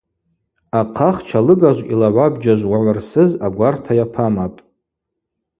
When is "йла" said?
1.91-2.09